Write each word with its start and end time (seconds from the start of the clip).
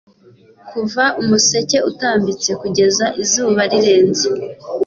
Kuva 0.69 1.03
umuseke 1.21 1.77
utambitse 1.89 2.49
kugeza 2.61 3.05
izuba 3.21 3.61
rirenze 3.71 4.27